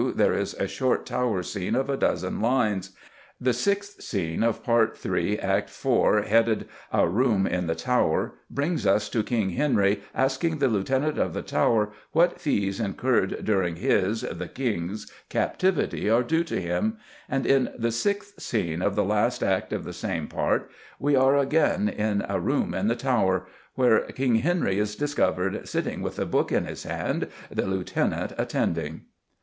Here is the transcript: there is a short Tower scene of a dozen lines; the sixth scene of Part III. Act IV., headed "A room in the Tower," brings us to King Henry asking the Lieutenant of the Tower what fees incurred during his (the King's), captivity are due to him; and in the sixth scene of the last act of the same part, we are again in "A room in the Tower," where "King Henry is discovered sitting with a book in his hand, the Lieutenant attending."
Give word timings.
there 0.15 0.33
is 0.33 0.55
a 0.55 0.67
short 0.67 1.05
Tower 1.05 1.43
scene 1.43 1.75
of 1.75 1.87
a 1.87 1.95
dozen 1.95 2.39
lines; 2.41 2.89
the 3.39 3.53
sixth 3.53 4.01
scene 4.01 4.41
of 4.41 4.63
Part 4.63 4.97
III. 5.05 5.39
Act 5.39 5.69
IV., 5.69 6.25
headed 6.25 6.67
"A 6.91 7.07
room 7.07 7.45
in 7.45 7.67
the 7.67 7.75
Tower," 7.75 8.33
brings 8.49 8.87
us 8.87 9.07
to 9.09 9.21
King 9.21 9.51
Henry 9.51 10.01
asking 10.15 10.57
the 10.57 10.67
Lieutenant 10.69 11.19
of 11.19 11.35
the 11.35 11.43
Tower 11.43 11.91
what 12.13 12.41
fees 12.41 12.79
incurred 12.79 13.45
during 13.45 13.75
his 13.75 14.21
(the 14.21 14.47
King's), 14.47 15.11
captivity 15.29 16.09
are 16.09 16.23
due 16.23 16.43
to 16.45 16.59
him; 16.59 16.97
and 17.29 17.45
in 17.45 17.69
the 17.77 17.91
sixth 17.91 18.41
scene 18.41 18.81
of 18.81 18.95
the 18.95 19.05
last 19.05 19.43
act 19.43 19.71
of 19.71 19.83
the 19.83 19.93
same 19.93 20.27
part, 20.27 20.71
we 20.97 21.15
are 21.15 21.37
again 21.37 21.87
in 21.87 22.25
"A 22.27 22.39
room 22.39 22.73
in 22.73 22.87
the 22.87 22.95
Tower," 22.95 23.45
where 23.75 23.99
"King 23.99 24.37
Henry 24.37 24.79
is 24.79 24.95
discovered 24.95 25.67
sitting 25.69 26.01
with 26.01 26.17
a 26.17 26.25
book 26.25 26.51
in 26.51 26.65
his 26.65 26.85
hand, 26.85 27.27
the 27.51 27.67
Lieutenant 27.67 28.33
attending." 28.39 29.01